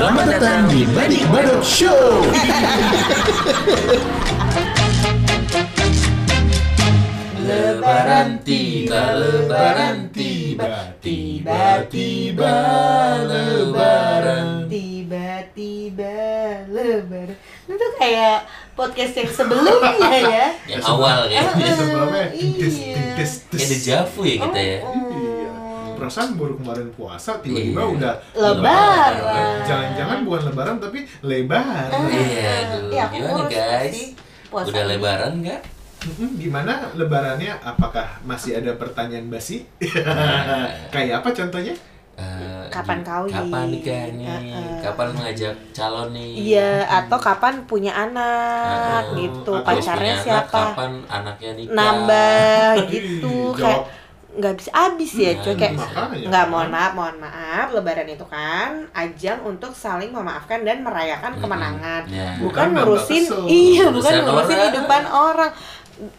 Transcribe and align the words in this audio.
Selamat 0.00 0.32
datang 0.32 0.64
di 0.72 0.88
Badik 0.96 1.28
Badok 1.28 1.60
Show. 1.60 2.24
Lebaran 7.44 8.40
tiba, 8.40 9.12
lebaran 9.12 10.08
tiba, 10.08 10.96
tiba-tiba 11.04 12.56
lebaran. 13.28 14.72
Tiba-tiba 14.72 16.16
lebaran. 16.72 17.36
Itu 17.68 17.86
kayak 18.00 18.48
podcast 18.72 19.20
yang 19.20 19.28
sebelumnya 19.28 20.16
ya. 20.16 20.46
Yang 20.80 20.82
awal 20.88 21.28
ya. 21.28 21.44
Eh, 21.44 21.76
sebelumnya 21.76 22.24
iya. 22.32 23.20
Kayak 23.20 23.68
dejavu 23.68 24.20
ya 24.24 24.36
kita 24.48 24.60
ya. 24.64 24.78
iya 24.80 25.40
perasaan 26.00 26.40
baru 26.40 26.56
kemarin 26.56 26.88
puasa 26.96 27.44
tiba-tiba 27.44 27.84
Iya. 27.84 27.92
udah 27.92 28.14
Lebaran. 28.32 29.59
Lebaran 30.50 30.76
tapi 30.76 30.98
lebar 31.22 31.88
Iya, 31.88 32.50
aduh. 32.66 32.82
Iya, 32.88 33.02
aku 33.02 33.14
Gimana 33.16 33.32
ngurus 33.38 33.52
guys? 33.52 33.92
sih 33.92 34.06
puasa 34.46 34.66
Udah 34.66 34.82
ini. 34.82 34.90
lebaran 34.90 35.32
nggak? 35.40 35.60
Gimana 36.34 36.72
lebarannya 36.92 37.52
apakah 37.60 38.06
masih 38.22 38.56
ada 38.56 38.72
pertanyaan 38.74 39.28
basi 39.28 39.68
kayak 40.94 41.20
apa 41.20 41.30
contohnya 41.30 41.74
Eh, 42.20 42.68
Kapan 42.68 43.00
kawin? 43.00 43.32
Kapan 43.32 43.64
nikah 43.72 44.12
nih? 44.12 44.28
Heeh. 44.28 44.84
Kapan 44.84 45.08
mengajak 45.08 45.56
calon 45.72 46.12
nih? 46.12 46.52
Iya, 46.52 46.84
atau 46.84 47.16
kapan 47.16 47.64
punya 47.64 47.96
anak 47.96 49.08
Heeh. 49.08 49.16
gitu, 49.24 49.52
pacarnya 49.64 49.80
punya 49.96 50.12
anak, 50.12 50.24
siapa? 50.44 50.60
Kapan 50.68 50.92
anaknya 51.08 51.50
nikah? 51.56 51.72
Nambah 51.72 52.70
gitu 52.92 53.36
kayak 53.56 53.80
nggak 54.30 54.54
bisa 54.62 54.70
habis 54.70 55.10
ya, 55.18 55.34
cuy. 55.42 55.58
Kayak 55.58 55.74
nggak 56.30 56.44
mohon 56.46 56.70
maaf 56.70 56.92
mohon 56.94 57.18
maaf 57.18 57.74
lebaran 57.74 58.06
itu 58.06 58.22
kan 58.30 58.86
ajang 58.94 59.42
untuk 59.42 59.74
saling 59.74 60.14
memaafkan 60.14 60.62
dan 60.62 60.86
merayakan 60.86 61.34
kemenangan. 61.42 62.06
Ya. 62.06 62.38
Bukan 62.38 62.78
ngurusin 62.78 63.26
iya 63.50 63.90
bukan 63.90 64.12
ngurusin 64.22 64.58
orang. 64.58 64.68
hidupan 64.70 65.02
orang. 65.10 65.50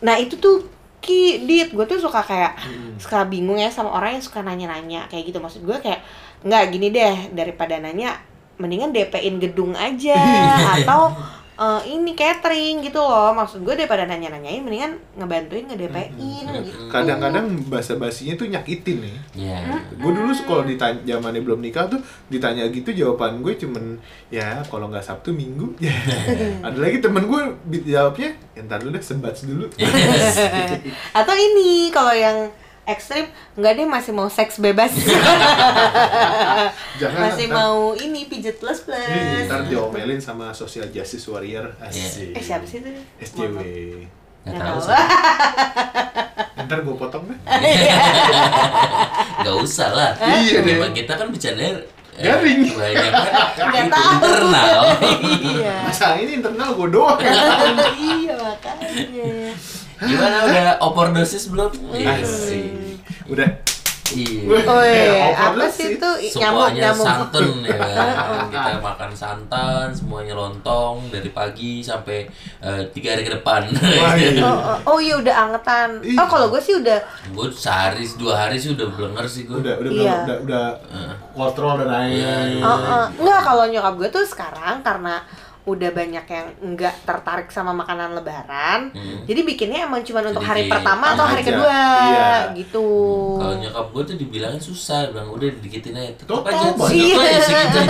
Nah 0.03 0.15
itu 0.19 0.35
tuh 0.35 0.67
ki 1.01 1.47
dit 1.49 1.69
gue 1.73 1.85
tuh 1.87 1.97
suka 1.97 2.21
kayak 2.21 2.53
suka 3.01 3.25
bingung 3.25 3.57
ya 3.57 3.71
sama 3.71 3.89
orang 3.89 4.19
yang 4.19 4.23
suka 4.23 4.43
nanya-nanya 4.43 5.07
kayak 5.07 5.31
gitu. 5.31 5.39
Maksud 5.39 5.63
gue 5.63 5.77
kayak 5.79 6.03
nggak 6.43 6.63
gini 6.73 6.91
deh 6.91 7.15
daripada 7.31 7.79
nanya 7.79 8.19
mendingan 8.59 8.93
DP-in 8.93 9.41
gedung 9.41 9.73
aja 9.73 10.19
atau 10.83 11.15
eh, 11.61 11.81
ini 11.93 12.17
catering 12.17 12.81
gitu 12.81 12.97
loh. 12.97 13.29
Maksud 13.37 13.61
gue 13.61 13.77
daripada 13.77 14.09
nanya-nanyain 14.09 14.65
mendingan 14.65 14.97
ngebantuin 15.13 15.69
nge-DP-in 15.69 16.45
gitu. 16.65 16.89
Kadang-kadang 16.89 17.45
bahasa 17.69 17.93
basinya 18.01 18.33
tuh 18.33 18.49
nyakitin 18.49 18.97
nih. 19.05 19.17
Iya. 19.37 19.57
gue 20.01 20.11
dulu 20.11 20.33
kalau 20.49 20.65
ditanya 20.65 20.97
zamannya 21.05 21.41
belum 21.45 21.61
nikah 21.61 21.85
tuh 21.85 22.01
ditanya 22.33 22.65
gitu 22.73 22.89
jawaban 22.89 23.45
gue 23.45 23.53
cuman 23.53 24.01
ya 24.33 24.65
kalau 24.65 24.89
nggak 24.89 25.05
sabtu 25.05 25.29
minggu. 25.29 25.77
Ya 25.77 25.93
ada 26.65 26.77
lagi 26.81 26.97
temen 26.97 27.29
gue 27.29 27.41
jawabnya 27.85 28.33
ya, 28.57 28.65
ntar 28.65 28.81
dulu 28.81 28.97
deh 28.97 29.03
sebat 29.03 29.37
dulu. 29.45 29.69
Yes. 29.77 30.41
Atau 31.19 31.35
ini 31.37 31.93
kalau 31.93 32.11
yang 32.11 32.49
ekstrim 32.83 33.29
nggak 33.53 33.71
deh 33.73 33.85
masih 33.85 34.11
mau 34.11 34.27
seks 34.27 34.57
bebas. 34.57 34.89
jangan 36.99 37.19
masih 37.23 37.45
ntar- 37.47 37.55
mau 37.55 37.93
ini 37.93 38.25
pijet 38.25 38.57
plus 38.57 38.81
plus. 38.81 38.97
Ih, 38.97 39.45
ntar 39.45 39.61
diomelin 39.65 40.17
sama 40.17 40.49
social 40.51 40.85
justice 40.89 41.25
warrior 41.25 41.71
asik 41.79 42.31
Eh 42.31 42.39
siapa 42.39 42.63
sih 42.63 42.79
itu? 42.79 42.87
SJW 43.19 43.55
Nggak 44.41 44.57
tahu 44.57 44.79
ntar 46.61 46.77
gue 46.79 46.95
potong 46.95 47.23
deh 47.25 47.37
Nggak 49.39 49.55
usah 49.57 49.89
lah. 49.91 50.11
Iya 50.17 50.61
deh. 50.61 50.65
Memang 50.67 50.91
kita 50.91 51.13
kan 51.13 51.27
bercandanya 51.27 51.73
eh, 52.11 52.21
Garing. 52.21 52.59
Itu 52.65 53.87
tahu. 53.87 54.11
internal. 54.11 54.79
iya. 55.41 55.73
masa 55.81 56.15
ini 56.15 56.37
internal 56.37 56.69
gue 56.71 56.87
doang 56.89 57.17
iya 57.97 58.33
makanya. 58.35 59.51
Gimana 60.01 60.37
udah 60.43 60.65
overdosis 60.81 61.47
belum? 61.47 61.71
Iya. 61.91 62.17
asik 62.17 62.97
udah 63.27 63.49
Iya. 64.11 64.67
Oh 64.67 64.83
iya, 64.83 65.31
apa 65.31 65.71
sih 65.71 65.87
sih. 65.87 65.95
itu 65.95 66.09
nyamuk 66.35 66.67
Semuanya 66.67 66.91
nyamuk. 66.91 67.05
santan 67.07 67.45
ya 67.63 67.77
kan. 67.79 68.11
Kita 68.51 68.71
makan 68.83 69.11
santan, 69.15 69.87
semuanya 69.89 70.35
lontong 70.35 71.07
dari 71.07 71.31
pagi 71.31 71.79
sampai 71.79 72.27
eh, 72.59 72.83
tiga 72.91 73.15
hari 73.15 73.23
ke 73.23 73.31
depan. 73.31 73.71
Wah, 73.71 74.11
iya. 74.19 74.43
Oh, 74.43 74.51
oh, 74.51 74.77
oh 74.85 74.97
iya 74.99 75.15
udah 75.15 75.31
angetan. 75.41 76.03
Oh 76.11 76.27
kalau 76.27 76.51
gue 76.51 76.59
sih 76.59 76.75
udah 76.75 76.99
gue 77.31 77.47
sehari 77.55 78.03
dua 78.19 78.35
hari 78.37 78.59
sih 78.59 78.75
udah 78.75 78.87
blenger 78.89 79.25
sih 79.25 79.47
gue. 79.47 79.57
udah 79.57 79.79
udah 79.79 79.91
Iya. 79.95 80.15
udah 80.19 80.37
udah 80.43 80.65
Heeh. 80.91 81.13
kontrol 81.31 81.73
dan 81.79 81.87
naik 81.87 82.11
Iya, 82.11 82.35
iya. 82.51 82.61
Oh, 82.61 82.79
oh. 82.83 83.05
Nggak, 83.15 83.39
kalau 83.41 83.63
nyokap 83.65 83.93
gue 83.95 84.09
tuh 84.11 84.25
sekarang 84.27 84.83
karena 84.83 85.23
udah 85.63 85.89
banyak 85.89 86.25
yang 86.25 86.47
nggak 86.69 86.95
tertarik 87.01 87.45
sama 87.47 87.69
makanan 87.71 88.13
lebaran 88.13 88.89
Hmm. 88.89 89.21
jadi 89.23 89.41
bikinnya 89.43 89.85
emang 89.85 90.01
cuma 90.01 90.19
untuk 90.23 90.41
hari 90.41 90.65
pertama 90.65 91.13
atau 91.13 91.21
hari 91.23 91.41
Aja. 91.41 91.47
kedua 91.47 91.81
Iya. 92.03 92.31
gitu 92.55 92.87
Kalau 93.37 93.55
nyokap 93.55 93.85
gue 93.87 94.03
tuh 94.03 94.15
dibilangin 94.17 94.57
susah, 94.59 95.05
bilang 95.07 95.29
udah 95.29 95.47
didikitin 95.51 95.93
aja. 95.93 96.11
Total 96.19 96.49
aja, 96.51 96.69
banyak. 96.71 97.13
aja, 97.13 97.39
sedikit 97.39 97.77
aja. 97.77 97.81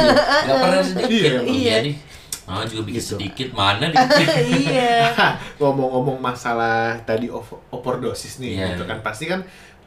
Gak 0.42 0.58
pernah 0.58 0.84
sedikit. 0.84 1.12
Iya, 1.14 1.32
Oh, 1.34 1.44
iya. 1.48 1.76
nih. 1.82 1.96
Mama 2.42 2.64
juga 2.66 2.82
bikin 2.84 3.00
Gitu. 3.00 3.12
sedikit, 3.14 3.48
mana 3.54 3.86
dikit. 3.88 4.28
iya 4.60 4.94
ngomong-ngomong 5.60 6.20
masalah 6.20 7.00
tadi 7.02 7.28
over- 7.28 7.64
overdosis 7.70 8.38
nih 8.38 8.58
Iya. 8.58 8.66
gitu 8.74 8.84
kan 8.84 9.00
pasti 9.00 9.26
kan 9.26 9.40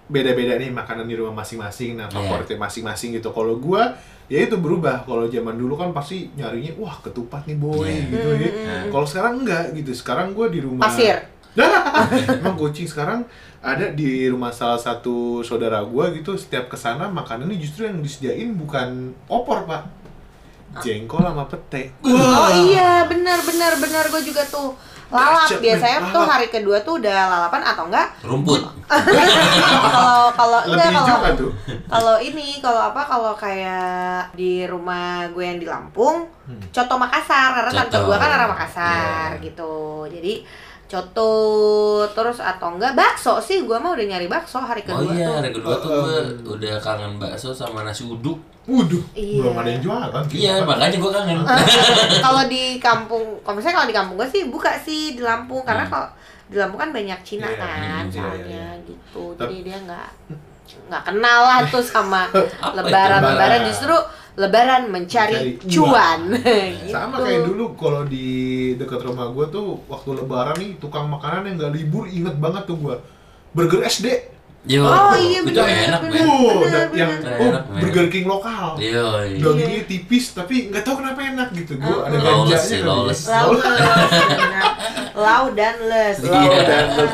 beda-beda 0.05 0.61
nih 0.61 0.69
makanan 0.69 1.05
di 1.05 1.17
rumah 1.17 1.41
masing-masing 1.41 1.97
nah 1.97 2.07
Iya. 2.07 2.15
favoritnya 2.15 2.59
masing-masing 2.61 3.17
gitu. 3.17 3.33
Kalau 3.33 3.57
gua 3.57 3.97
ya 4.27 4.45
itu 4.45 4.57
berubah. 4.57 5.05
Kalau 5.05 5.25
zaman 5.27 5.55
dulu 5.55 5.75
kan 5.75 5.91
pasti 5.91 6.29
nyarinya 6.33 6.77
wah 6.77 6.97
ketupat 7.01 7.45
nih 7.45 7.57
boy 7.57 7.89
Iya. 7.89 8.05
gitu 8.09 8.29
ya. 8.35 8.51
Hmm. 8.53 8.85
kalau 8.93 9.07
sekarang 9.07 9.35
enggak 9.41 9.65
gitu. 9.73 9.91
Sekarang 9.93 10.33
gua 10.33 10.47
di 10.49 10.61
rumah 10.61 10.85
pasir. 10.85 11.17
Emang 12.43 12.59
kucing 12.59 12.85
sekarang 12.85 13.23
ada 13.63 13.89
di 13.89 14.27
rumah 14.27 14.51
salah 14.51 14.77
satu 14.77 15.41
saudara 15.41 15.81
gua 15.81 16.11
gitu 16.11 16.35
setiap 16.35 16.67
ke 16.67 16.75
sana 16.75 17.07
makanannya 17.07 17.57
justru 17.57 17.87
yang 17.87 18.03
disediain 18.03 18.53
bukan 18.53 19.15
opor 19.27 19.65
pak. 19.65 19.87
Jengkol 20.75 21.23
sama 21.23 21.47
pete. 21.47 21.95
Oh 22.03 22.49
iya 22.67 23.07
benar 23.07 23.39
benar 23.41 23.79
benar. 23.79 24.05
Gue 24.11 24.27
juga 24.27 24.43
tuh 24.45 24.75
lalap 25.07 25.49
biasanya 25.55 25.99
men. 26.01 26.09
tuh 26.09 26.19
Lalap. 26.19 26.33
hari 26.33 26.47
kedua 26.49 26.77
tuh 26.81 26.95
udah 26.97 27.19
lalapan 27.27 27.63
atau 27.63 27.85
enggak 27.87 28.09
Rumput. 28.21 28.61
kalau 29.87 30.31
kalau 30.31 30.59
enggak 30.65 30.89
kalau 30.91 31.21
kan 31.21 31.35
tuh 31.35 31.53
kalau 31.87 32.17
ini 32.19 32.47
kalau 32.59 32.81
apa 32.85 33.01
kalau 33.03 33.33
kayak 33.35 34.29
di 34.33 34.65
rumah 34.65 35.05
gue 35.29 35.45
yang 35.45 35.59
di 35.59 35.67
Lampung 35.67 36.29
Hmm. 36.45 36.61
coto 36.69 37.01
Makassar 37.01 37.57
karena 37.57 37.73
tante 37.75 37.97
gue 37.99 38.13
kan 38.15 38.29
orang 38.31 38.53
Makassar 38.53 39.33
Iya. 39.33 39.41
gitu 39.43 39.75
jadi 40.07 40.45
coto 40.95 41.33
terus 42.09 42.39
atau 42.39 42.69
enggak 42.71 42.93
bakso 42.93 43.37
sih 43.39 43.63
gue 43.63 43.75
mah 43.75 43.91
udah 43.91 44.07
nyari 44.07 44.27
bakso 44.27 44.57
hari 44.57 44.81
Oh 44.83 44.97
kedua 44.97 45.11
iya, 45.11 45.27
tuh 45.27 45.35
hari 45.37 45.51
kedua 45.53 45.75
tuh 45.77 45.91
Um. 45.91 46.03
gue 46.05 46.19
udah 46.55 46.75
kangen 46.79 47.13
bakso 47.17 47.51
sama 47.51 47.83
nasi 47.83 48.05
uduk. 48.05 48.39
Waduh, 48.65 49.05
Iya. 49.13 49.45
belum 49.45 49.55
ada 49.55 49.69
yang 49.69 49.83
jualan 49.83 50.09
gitu. 50.25 50.41
Iya, 50.41 50.55
makanya 50.63 50.97
gue 50.97 51.13
kangen. 51.13 51.37
kalau 52.25 52.43
di 52.47 52.65
kampung 52.79 53.21
kalau 53.41 53.55
misalnya 53.55 53.77
kalau 53.77 53.89
di 53.89 53.95
kampung 53.95 54.17
gue 54.17 54.29
sih 54.31 54.43
buka 54.47 54.73
sih 54.79 55.13
di 55.13 55.21
Lampung 55.21 55.61
karena 55.63 55.85
Hmm. 55.85 55.93
kalau 55.93 56.09
di 56.45 56.57
Lampung 56.57 56.79
kan 56.79 56.91
banyak 56.91 57.19
Cina 57.21 57.45
Iya, 57.47 57.59
kan 57.59 57.77
hmm, 58.01 58.09
iya, 58.09 58.15
soalnya 58.15 58.65
iya. 58.73 58.87
gitu 58.87 59.23
jadi 59.35 59.57
dia 59.61 59.77
nggak 59.81 60.09
nggak 60.65 61.03
kenal 61.05 61.41
lah 61.43 61.61
tuh 61.67 61.85
sama 61.85 62.25
Apa 62.27 62.41
itu? 62.41 62.57
lebaran 62.75 63.21
lebaran 63.21 63.31
Lebaran. 63.37 63.61
justru 63.69 63.95
lebaran 64.35 64.89
mencari, 64.89 65.55
Mencari 65.55 65.71
cuan 65.71 66.21
gitu. 66.35 66.91
Sama 66.91 67.17
kayak 67.21 67.47
dulu 67.47 67.65
kalau 67.75 68.03
di 68.03 68.27
dekat 68.75 69.01
rumah 69.03 69.31
gue 69.31 69.47
tuh 69.49 69.79
waktu 69.85 70.11
lebaran 70.13 70.57
nih 70.57 70.71
tukang 70.77 71.07
makanan 71.07 71.47
yang 71.47 71.57
nggak 71.57 71.73
libur 71.73 72.05
inget 72.07 72.35
banget 72.35 72.65
tuh 72.65 72.77
gue 72.77 72.97
burger 73.51 73.83
SD. 73.85 74.35
Yo, 74.65 74.81
Oh, 74.81 75.13
iya, 75.13 75.45
itu 75.45 75.53
bener, 75.53 75.69
enak 75.69 76.01
bener. 76.01 76.25
bener, 76.25 76.57
dan 76.65 76.89
yang 76.97 77.13
bener. 77.21 77.37
oh. 77.37 77.77
Burger 77.77 78.07
King 78.09 78.25
lokal. 78.25 78.81
Yo, 78.81 79.21
iya. 79.21 79.37
Dagingnya 79.39 79.85
tipis 79.85 80.33
tapi 80.33 80.73
nggak 80.73 80.81
tahu 80.83 80.99
kenapa 80.99 81.21
enak 81.21 81.49
gitu. 81.53 81.77
Gue 81.77 81.97
ada 82.01 82.17
Lawless 82.17 82.65
ganjanya 82.65 82.81
ya. 82.81 82.89
lawless. 82.89 83.21
lau 83.29 83.51
lau 85.15 85.45
dan 85.59 85.77
les 85.79 86.17
Lau 86.19 86.49
dan 86.65 86.87
les. 86.97 87.13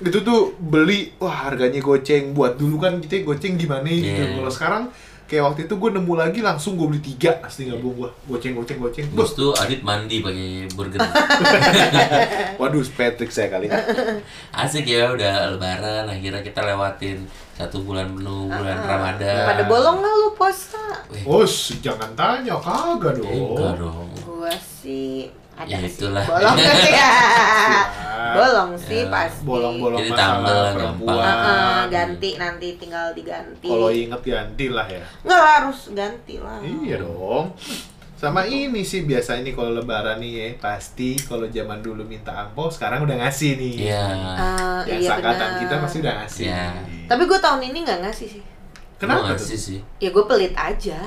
Itu 0.00 0.18
tuh 0.20 0.40
beli 0.54 1.14
wah 1.16 1.46
harganya 1.46 1.78
goceng 1.78 2.34
buat 2.34 2.54
dulu 2.54 2.76
kan 2.78 2.98
kita 2.98 3.22
goceng 3.22 3.54
gimana 3.54 3.86
gitu. 3.86 4.18
Iya. 4.18 4.34
Kalau 4.34 4.50
sekarang 4.50 4.82
kayak 5.28 5.44
waktu 5.44 5.60
itu 5.68 5.74
gue 5.76 5.90
nemu 5.92 6.14
lagi 6.16 6.40
langsung 6.40 6.72
gue 6.74 6.88
beli 6.88 7.04
tiga 7.04 7.36
asli 7.44 7.68
nggak 7.68 7.78
bohong 7.78 7.96
gue 8.00 8.08
goceng 8.26 8.56
goceng 8.56 8.78
goceng. 8.80 9.06
Terus 9.12 9.32
tuh 9.32 9.52
Adit 9.52 9.84
mandi 9.84 10.24
pakai 10.24 10.66
burger. 10.72 10.98
Waduh, 12.60 12.80
Patrick 12.90 13.28
saya 13.28 13.52
kali. 13.52 13.68
Asik 14.50 14.88
ya 14.88 15.12
udah 15.12 15.52
lebaran 15.52 16.08
akhirnya 16.08 16.40
kita 16.40 16.64
lewatin 16.64 17.28
satu 17.54 17.82
bulan 17.82 18.08
penuh 18.08 18.48
bulan 18.48 18.78
Ramadan. 18.80 19.44
pada 19.44 19.62
bolong 19.66 19.98
nggak 19.98 20.14
lu 20.16 20.28
puasa 20.32 20.78
Wih, 21.10 21.26
Oh, 21.26 21.42
jangan 21.82 22.14
tanya, 22.14 22.54
kagak 22.54 23.18
dong. 23.18 23.28
enggak 23.28 23.74
dong. 23.76 24.06
gua 24.22 24.54
sih 24.54 25.26
ada 25.58 25.66
Ya, 25.68 25.78
sih 25.80 25.90
itulah. 25.98 26.22
bolong 26.22 26.56
sih 26.56 26.90
ya 26.90 27.10
bolong 28.36 28.72
sih 28.76 29.00
Ya, 29.00 29.08
pasti 29.08 29.42
Bolong-bolong 29.42 30.00
Jadi 30.00 30.10
tambel 30.12 30.52
lah, 30.54 30.72
perempuan. 30.72 31.24
Heeh, 31.24 31.78
ganti 31.88 32.30
nanti 32.36 32.68
tinggal 32.76 33.06
diganti 33.10 33.66
Kalau 33.66 33.88
inget 33.90 34.20
ganti 34.20 34.66
lah 34.68 34.86
ya. 34.86 35.02
nggak 35.22 35.42
harus 35.42 35.78
ganti 35.90 36.34
lah 36.36 36.58
Iya 36.60 36.96
dong. 37.00 37.50
Sama 38.14 38.42
ini 38.44 38.82
sih 38.82 39.02
biasa 39.02 39.38
ini 39.38 39.50
kalau 39.52 39.70
lebaran 39.72 40.18
nih 40.18 40.32
ya, 40.34 40.48
pasti 40.58 41.14
kalau 41.16 41.46
zaman 41.46 41.78
dulu 41.78 42.02
minta 42.02 42.34
angpau 42.36 42.66
sekarang 42.66 43.02
udah 43.02 43.14
ngasih 43.16 43.54
nih. 43.54 43.74
Iya. 43.86 44.02
Ah, 44.34 44.82
Ya, 44.82 44.94
iya 44.96 45.10
angkatan 45.12 45.38
benar. 45.48 45.60
kita 45.62 45.74
pasti 45.78 45.96
udah 45.98 46.14
ngasih. 46.16 46.44
Iya. 46.44 46.66
Tapi 47.06 47.22
gue 47.24 47.38
tahun 47.38 47.60
ini 47.64 47.78
nggak 47.80 48.00
ngasih 48.02 48.28
sih. 48.28 48.42
Kenapa 48.98 49.22
Gua 49.22 49.30
tuh? 49.30 49.38
ngasih 49.38 49.58
sih? 49.60 49.78
Ya 49.96 50.10
gue 50.10 50.24
pelit 50.26 50.50
aja. 50.52 50.98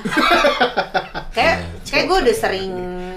kayak 1.36 1.56
Iya. 1.58 1.68
kayak 1.84 2.04
gue 2.06 2.18
udah 2.22 2.34
sering 2.34 2.72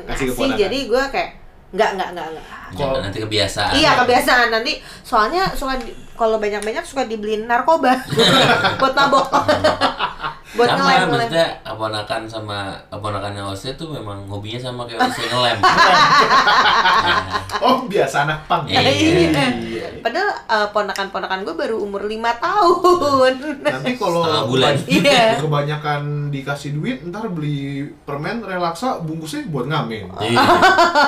Kasih 0.08 0.26
keponakan. 0.32 0.58
jadi 0.58 0.78
gue 0.86 1.04
kayak 1.10 1.30
nggak 1.72 1.90
nggak 1.92 2.10
nggak 2.14 2.28
nggak. 2.32 2.46
Kalau- 2.72 3.02
nanti 3.02 3.18
kebiasaan. 3.20 3.74
Iya 3.74 3.92
kebiasaan 4.00 4.48
nanti 4.50 4.72
soalnya 5.02 5.44
suka 5.52 5.76
kalau 6.16 6.40
banyak-banyak 6.40 6.82
suka 6.82 7.04
dibeliin 7.04 7.46
narkoba 7.46 8.00
buat 8.80 8.94
mabok. 8.94 9.28
buat 10.56 10.68
sama 10.72 10.80
ngelem 10.80 10.96
ngelem. 10.96 11.12
maksudnya 11.12 11.48
keponakan 11.62 12.22
sama 12.26 12.60
keponakannya 12.88 13.44
Ose 13.44 13.70
tuh 13.76 13.92
memang 13.92 14.24
hobinya 14.32 14.60
sama 14.60 14.88
kayak 14.88 15.04
Ose 15.12 15.24
ngelem. 15.32 15.58
Oh, 17.60 17.88
biasa 17.88 18.28
anak 18.28 18.40
pang. 18.48 18.64
Iya. 18.68 18.80
Iya. 18.84 19.88
Padahal 20.00 20.30
eh, 20.32 20.68
ponakan-ponakan 20.72 21.40
gue 21.44 21.56
baru 21.56 21.76
umur 21.84 22.08
5 22.08 22.44
tahun. 22.44 23.34
Nanti 23.64 23.92
kalau 24.00 24.24
bulan. 24.48 24.76
Iya. 24.88 25.40
kebanyakan 25.40 26.32
dikasih 26.32 26.76
duit, 26.76 27.04
ntar 27.08 27.28
beli 27.32 27.90
permen 28.04 28.44
relaksa 28.44 29.00
bungkusnya 29.04 29.48
buat 29.52 29.68
ngamen. 29.68 30.08
Iya. 30.24 30.40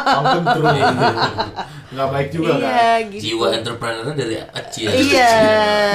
Makan 0.04 0.44
terus. 0.56 0.76
Nggak 1.88 2.08
baik 2.12 2.30
juga 2.36 2.52
kan. 2.60 2.68
Iya 2.68 2.92
gitu. 3.12 3.22
Jiwa 3.24 3.48
entrepreneur 3.56 4.08
dari 4.12 4.36
kecil. 4.44 4.88
Iya. 4.92 5.32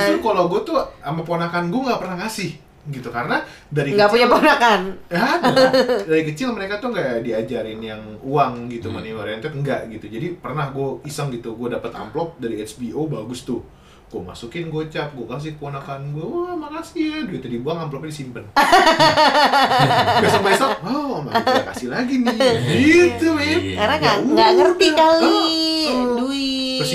Justru 0.08 0.18
kalau 0.24 0.48
gue 0.48 0.60
tuh 0.64 0.76
sama 1.04 1.22
ponakan 1.24 1.68
gue 1.68 1.80
nggak 1.84 2.00
pernah 2.00 2.16
ngasih 2.24 2.71
gitu 2.84 3.08
karena 3.08 3.38
dari 3.68 3.94
Nggak 3.94 4.10
punya 4.10 4.26
kecil 4.26 4.34
ponakan. 4.34 4.80
Ya, 5.06 5.22
ada. 5.38 5.64
dari 6.10 6.22
kecil 6.26 6.48
mereka 6.50 6.74
tuh 6.76 6.90
nggak 6.90 7.22
diajarin 7.22 7.78
yang 7.78 8.02
uang 8.20 8.66
gitu 8.68 8.88
Hmm. 8.88 8.98
money 8.98 9.12
oriented 9.12 9.52
enggak 9.52 9.86
gitu 9.88 10.06
jadi 10.06 10.34
pernah 10.34 10.68
gue 10.68 10.98
iseng 11.04 11.30
gitu 11.30 11.54
gue 11.54 11.68
dapet 11.70 11.90
amplop 11.90 12.34
dari 12.36 12.58
HBO 12.58 13.06
bagus 13.06 13.42
tuh 13.42 13.62
gue 14.08 14.20
masukin 14.20 14.68
gocap 14.68 15.08
gue 15.10 15.24
kasih 15.24 15.56
keponakan 15.56 16.12
gue 16.12 16.20
wah 16.20 16.52
makasih 16.52 17.00
ya 17.00 17.18
duitnya 17.24 17.48
dibuang 17.50 17.80
amplopnya 17.80 18.12
disimpan 18.12 18.44
besok 20.22 20.42
besok 20.44 20.72
oh 20.84 21.24
kita 21.24 21.62
kasih 21.72 21.88
lagi 21.88 22.20
nih 22.20 22.36
gitu 22.84 23.32
men 23.32 23.56
Iya. 23.62 23.76
Karena 23.78 23.94
nggak 23.96 24.16
Ya 24.18 24.26
nggak 24.28 24.50
ngerti 24.52 24.88
kali 24.92 25.24
oh. 25.24 25.46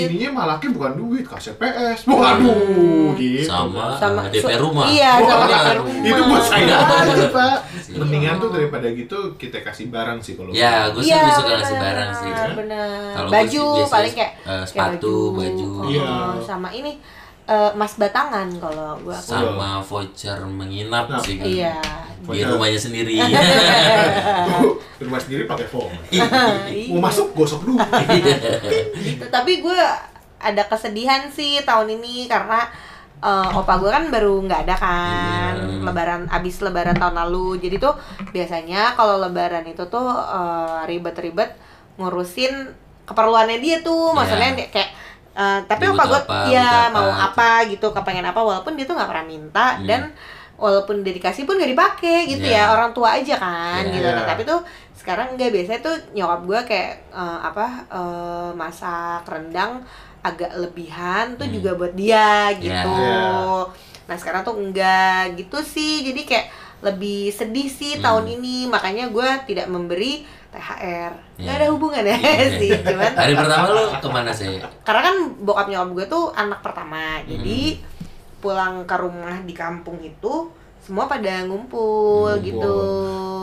ke 0.00 0.08
sininya 0.08 0.30
malaknya 0.36 0.68
bukan 0.70 0.92
duit 0.96 1.24
kasih 1.24 1.52
PS 1.54 1.98
waduh 2.06 2.58
gitu 3.14 3.42
Sama, 3.44 3.94
Sama 3.94 4.22
DP 4.28 4.44
so- 4.44 4.60
rumah. 4.60 4.86
Iya, 4.86 5.10
sama 5.18 5.34
Wah, 5.40 5.48
DP 5.48 5.68
rumah. 5.76 5.94
itu 6.04 6.22
buat 6.24 6.44
saya 6.44 6.76
aja 6.78 7.26
pak 7.28 7.56
Iya. 7.88 7.96
mendingan 7.98 8.34
tuh 8.36 8.50
daripada 8.50 8.86
gitu 8.90 9.18
kita 9.34 9.58
kasih 9.60 9.88
barang 9.88 10.18
sih 10.18 10.32
kalau 10.34 10.50
Ya, 10.50 10.88
gue 10.88 11.00
sih 11.00 11.08
Iya, 11.08 11.18
lebih 11.20 11.34
suka 11.34 11.50
ngasih 11.52 11.76
barang 11.78 12.10
sih. 12.14 12.30
Benar. 12.54 12.88
Kalau 13.10 13.28
Baju 13.28 13.64
paling 13.86 14.12
kayak, 14.14 14.32
eh, 14.36 14.44
kayak 14.44 14.66
sepatu, 14.66 15.14
baju. 15.32 15.68
Oh, 15.74 15.88
Iya. 15.88 16.08
sama 16.38 16.68
ini 16.70 16.92
eh, 17.48 17.70
emas 17.72 17.92
batangan 17.94 18.48
kalau 18.54 19.00
gua. 19.00 19.16
Sama 19.16 19.80
voucher 19.80 20.36
menginap 20.42 21.08
Nah, 21.08 21.16
sih. 21.18 21.34
kan. 21.34 21.44
Iya. 21.44 21.74
Di 22.18 22.26
Voucher. 22.26 22.48
rumahnya 22.50 22.76
sendiri. 22.78 23.14
di 24.98 25.02
rumah 25.02 25.18
sendiri 25.18 25.42
pakai 25.44 25.64
phone 25.64 25.94
Iya. 26.10 26.26
mau 26.90 27.00
masuk 27.00 27.32
gosok 27.32 27.62
dulu 27.64 27.78
gitu. 28.10 28.28
Tapi 29.24 29.52
gue 29.58 29.80
ada 30.38 30.62
kesedihan 30.64 31.26
sih 31.28 31.62
tahun 31.62 31.88
ini 31.92 32.26
karena 32.26 32.66
eh, 33.18 33.48
opa 33.52 33.74
gue 33.76 33.88
kan 33.88 34.04
baru 34.08 34.42
nggak 34.42 34.60
ada 34.66 34.76
kan 34.76 35.54
Iya. 35.58 35.82
lebaran 35.82 36.22
abis 36.28 36.60
lebaran 36.60 36.94
tahun 36.94 37.16
lalu 37.16 37.58
jadi 37.60 37.76
tuh 37.78 37.94
biasanya 38.28 38.92
kalau 38.92 39.18
lebaran 39.18 39.64
itu 39.64 39.86
tuh 39.86 40.06
eh, 40.10 40.78
ribet-ribet 40.86 41.54
ngurusin 41.96 42.70
keperluannya 43.04 43.58
dia 43.58 43.80
tuh 43.80 44.12
maksudnya 44.12 44.52
Iya. 44.52 44.56
dia 44.56 44.68
kayak 44.68 44.90
eh, 45.38 45.60
tapi 45.64 45.84
opa 45.86 45.94
butuh 45.94 46.08
gue 46.10 46.20
apa, 46.20 46.38
ya 46.50 46.58
butuh 46.60 46.82
apa, 46.82 46.90
mau 46.90 47.06
gitu. 47.06 47.22
apa 47.22 47.48
gitu 47.70 47.86
kepengen 47.94 48.26
apa 48.26 48.40
walaupun 48.42 48.72
dia 48.74 48.84
tuh 48.84 48.94
nggak 48.94 49.06
pernah 49.08 49.26
minta 49.26 49.66
Hmm. 49.78 49.86
dan 49.86 50.02
walaupun 50.58 51.00
dia 51.00 51.14
dikasih 51.14 51.46
pun 51.46 51.54
gak 51.54 51.70
dipakai 51.70 52.26
gitu 52.26 52.42
Iya. 52.42 52.66
ya 52.66 52.74
orang 52.74 52.90
tua 52.90 53.14
aja 53.14 53.38
kan 53.38 53.78
Iya. 53.80 53.94
gitu 53.94 54.08
nah, 54.10 54.26
tapi 54.26 54.42
tuh 54.42 54.58
sekarang 54.92 55.26
enggak 55.32 55.54
biasanya 55.54 55.80
tuh 55.80 55.94
nyokap 56.12 56.40
gue 56.42 56.60
kayak 56.66 56.92
eh, 57.14 57.38
apa 57.46 57.66
eh, 57.88 58.50
masak 58.52 59.22
rendang 59.24 59.86
agak 60.18 60.50
lebihan 60.52 61.38
tuh 61.38 61.46
Hmm. 61.46 61.54
juga 61.54 61.70
buat 61.74 61.94
dia 61.94 62.50
gitu 62.58 62.74
Iya. 62.90 63.70
nah 64.04 64.16
sekarang 64.16 64.42
tuh 64.42 64.58
enggak 64.58 65.38
gitu 65.38 65.62
sih 65.62 66.02
jadi 66.02 66.20
kayak 66.26 66.46
lebih 66.80 67.30
sedih 67.30 67.68
sih 67.68 67.94
Hmm. 67.94 68.02
tahun 68.02 68.24
ini 68.34 68.66
makanya 68.66 69.06
gue 69.08 69.28
tidak 69.46 69.66
memberi 69.66 70.26
THR 70.48 71.12
nggak 71.36 71.44
Iya. 71.46 71.58
ada 71.60 71.66
hubungannya 71.68 72.16
sih 72.60 72.72
cuman 72.78 73.12
Hari 73.12 73.34
pertama 73.34 73.66
lu 73.70 73.84
ke 73.94 74.08
mana 74.08 74.30
sih? 74.30 74.56
karena 74.82 75.00
kan 75.02 75.16
bokap 75.38 75.66
nyokap 75.66 75.88
gue 75.92 76.04
tuh 76.08 76.24
anak 76.32 76.60
pertama 76.60 77.20
jadi 77.22 77.60
Hmm. 77.74 77.84
pulang 78.38 78.74
ke 78.82 78.94
rumah 78.94 79.42
di 79.42 79.50
kampung 79.50 79.98
itu 79.98 80.34
semua 80.88 81.04
pada 81.04 81.44
ngumpul 81.44 82.32
Ngumpul. 82.32 82.40
gitu 82.40 82.76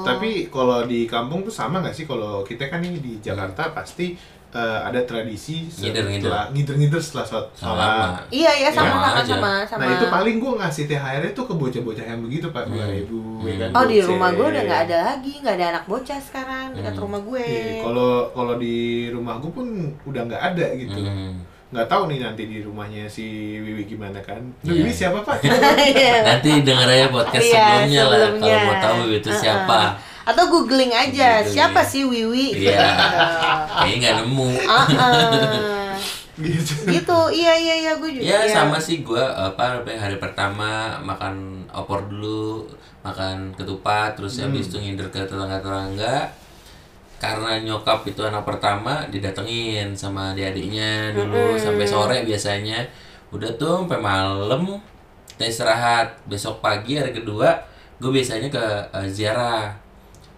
tapi 0.01 0.31
kalau 0.47 0.81
di 0.83 1.05
kampung 1.05 1.41
tuh 1.41 1.51
sama 1.51 1.77
nggak 1.79 1.93
sih 1.93 2.03
kalau 2.03 2.41
kita 2.41 2.65
kan 2.67 2.77
nih 2.79 2.97
di 2.97 3.13
Jakarta 3.19 3.69
pasti 3.71 4.17
eh, 4.51 4.79
ada 4.81 5.01
tradisi 5.01 5.65
Ngider-ngider. 5.67 6.21
setelah 6.23 6.43
ngider-ngider 6.49 6.97
setelah 6.99 7.25
sholat 7.25 7.45
Sama. 7.53 7.89
iya 8.31 8.51
iya 8.55 8.69
sama 8.69 8.87
Sama 8.87 8.97
sama 8.97 9.09
aja. 9.11 9.25
sama 9.27 9.51
sama 9.67 9.81
Nah 9.81 9.89
itu 9.91 10.05
paling 10.07 10.35
gue 10.37 10.51
ngasih 10.55 10.83
THR 10.87 11.23
itu 11.27 11.41
ke 11.43 11.53
bocah-bocah 11.53 12.05
yang 12.07 12.21
begitu 12.21 12.47
pak 12.49 12.63
Hmm. 12.63 12.71
dua 12.71 12.85
ribu 12.87 13.19
ya 13.43 13.55
kan 13.59 13.69
oh 13.71 13.83
di 13.83 13.97
rumah 13.99 14.29
gue 14.31 14.47
udah 14.47 14.63
nggak 14.63 14.81
ada 14.85 14.97
lagi 15.05 15.33
nggak 15.37 15.55
ada 15.55 15.65
anak 15.71 15.85
bocah 15.85 16.19
sekarang 16.19 16.65
dekat 16.71 16.93
Hmm. 16.93 17.03
rumah 17.03 17.21
gue 17.21 17.45
Iya, 17.45 17.83
Kalau 17.83 18.11
kalau 18.31 18.53
di 18.55 18.75
rumah 19.09 19.35
gue 19.37 19.51
pun 19.51 19.67
udah 20.03 20.21
nggak 20.23 20.43
ada 20.45 20.65
gitu. 20.75 20.97
Hmm. 20.97 21.33
Nggak 21.75 21.87
tahu 21.87 22.03
nih 22.07 22.19
nanti 22.21 22.43
di 22.45 22.57
rumahnya 22.59 23.03
si 23.05 23.25
Wiwi 23.57 23.83
gimana 23.85 24.15
kan? 24.19 24.39
Wiwi 24.61 24.87
siapa 24.89 25.19
pak? 25.19 25.43
Iya. 25.91 26.23
Nanti 26.25 26.49
denger 26.61 26.87
aja 26.87 27.07
podcast 27.09 27.43
Iya, 27.43 27.51
sebelumnya 27.51 28.01
lah 28.01 28.07
kalau 28.09 28.27
sebelumnya. 28.31 28.57
mau 28.63 28.75
tahu 28.79 28.99
itu 29.11 29.27
Uh-uh. 29.27 29.37
siapa. 29.37 29.81
atau 30.25 30.43
googling 30.47 30.89
aja 30.89 31.29
Googling. 31.37 31.51
siapa 31.51 31.81
sih 31.83 32.01
Wiwi 32.01 32.47
Iya. 32.63 32.79
Kayaknya 33.77 33.95
nggak 34.01 34.15
nemu. 34.23 34.49
Gitu. 36.35 36.73
gitu 36.91 37.19
iya 37.31 37.55
iya 37.55 37.75
iya 37.77 37.91
gue 37.93 38.11
juga 38.11 38.23
Ya 38.25 38.39
iya. 38.43 38.51
sama 38.51 38.75
sih 38.75 38.99
gua 39.01 39.23
apa 39.31 39.79
hari 39.87 40.17
pertama 40.17 40.67
makan 40.99 41.35
opor 41.71 42.03
dulu, 42.05 42.67
makan 43.01 43.53
ketupat, 43.53 44.15
terus 44.15 44.35
Hmm. 44.35 44.51
habis 44.51 44.67
itu 44.67 44.75
nginder 44.75 45.07
ke 45.07 45.19
tetangga-tetangga. 45.21 46.27
Karena 47.15 47.57
nyokap 47.57 48.03
itu 48.03 48.21
anak 48.21 48.43
pertama 48.43 49.07
didatengin 49.07 49.91
sama 49.91 50.31
adik-adiknya 50.31 51.11
dulu 51.11 51.55
Mm-mm. 51.55 51.59
sampai 51.59 51.85
sore 51.85 52.17
biasanya. 52.21 52.83
Udah 53.29 53.49
tuh 53.55 53.81
sampai 53.81 53.99
malam 53.99 54.61
kita 55.31 55.45
istirahat. 55.45 56.07
Besok 56.25 56.59
pagi 56.59 56.95
hari 56.95 57.11
kedua 57.11 57.55
gue 57.95 58.11
biasanya 58.11 58.47
ke 58.47 58.65
eh, 58.91 59.07
ziarah. 59.07 59.71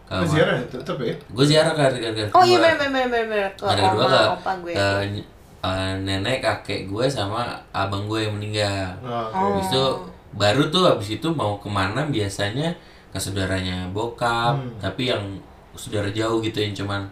Ke 0.05 0.13
Oh, 0.13 0.23
ziarah 0.23 0.55
tetap 0.63 0.95
ya? 0.99 1.11
Gue 1.27 1.43
ziarah 1.43 1.71
ke 1.71 1.81
hari 1.81 1.99
kedua. 1.99 2.25
oh 2.31 2.41
iya 2.41 2.57
benar 2.57 2.77
benar 2.87 3.05
benar 3.09 3.49
ke 3.51 3.63
Hari 3.65 3.81
kedua 3.83 4.05
ke, 4.05 4.21
opa 4.31 4.51
gue 4.57 4.71
ke 4.71 4.87
eh, 5.59 5.93
nenek 5.99 6.37
kakek 6.39 6.81
gue 6.85 7.05
sama 7.07 7.43
abang 7.71 8.05
gue 8.05 8.23
yang 8.23 8.33
meninggal. 8.33 8.93
Oh, 9.01 9.27
Oh. 9.27 9.51
Habis 9.51 9.67
itu 9.67 9.83
baru 10.31 10.69
tuh 10.69 10.85
habis 10.85 11.09
itu 11.11 11.27
mau 11.27 11.57
ke 11.57 11.67
mana 11.67 12.05
biasanya 12.05 12.69
ke 13.09 13.17
saudaranya 13.17 13.89
bokap, 13.89 14.53
Hmm. 14.55 14.77
tapi 14.77 15.09
yang 15.09 15.23
saudara 15.77 16.09
jauh 16.09 16.41
gitu 16.41 16.57
yang 16.57 16.73
cuman 16.73 17.05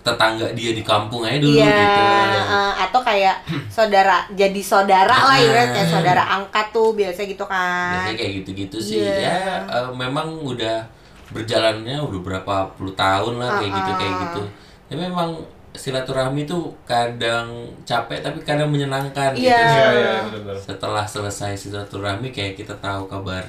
tetangga 0.00 0.50
dia 0.50 0.72
di 0.72 0.82
kampung 0.82 1.22
aja 1.22 1.38
dulu 1.38 1.54
Iya, 1.54 1.66
gitu. 1.68 2.02
eh, 2.50 2.72
atau 2.80 3.00
kayak 3.00 3.36
saudara 3.68 4.26
jadi 4.32 4.58
saudara 4.58 5.14
lah 5.14 5.38
ya 5.38 5.54
Ah. 5.54 5.66
kayak 5.70 5.88
saudara 5.88 6.22
angkat 6.28 6.66
tuh 6.70 6.90
biasa 6.92 7.22
gitu 7.22 7.44
kan. 7.44 7.94
Biasanya 7.94 8.16
kayak 8.16 8.32
gitu-gitu 8.42 8.78
sih. 8.78 8.98
Iya. 8.98 9.14
Ya 9.20 9.34
eh, 9.62 9.88
memang 9.92 10.42
udah 10.42 10.82
berjalannya 11.28 11.96
udah 11.98 12.20
berapa 12.20 12.54
puluh 12.72 12.92
tahun 12.92 13.38
lah 13.38 13.58
kayak 13.58 13.72
gitu 13.72 13.90
kayak 13.92 14.10
Ah-ah. 14.10 14.22
gitu. 14.24 14.42
Ya 14.88 14.96
memang 14.98 15.28
silaturahmi 15.72 16.44
tuh 16.44 16.68
kadang 16.84 17.48
capek 17.82 18.20
tapi 18.20 18.42
kadang 18.42 18.68
menyenangkan 18.68 19.32
Iya. 19.32 19.38
gitu. 19.38 19.64
Iya 19.64 19.86
iya 19.94 20.14
benar. 20.28 20.54
setelah 20.58 21.04
selesai 21.06 21.54
silaturahmi 21.56 22.28
kayak 22.28 22.54
kita 22.54 22.74
tahu 22.76 23.06
kabar 23.06 23.40